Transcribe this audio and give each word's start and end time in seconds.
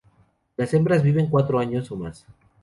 Las 0.57 0.73
hembras 0.73 1.03
viven 1.03 1.27
cuatro 1.29 1.59
años 1.59 1.91
o 1.91 1.95
más. 1.95 2.25